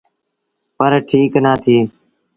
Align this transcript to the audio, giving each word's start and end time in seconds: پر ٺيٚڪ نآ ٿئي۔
پر 0.77 0.91
ٺيٚڪ 1.07 1.33
نآ 1.43 1.53
ٿئي۔ 1.63 1.77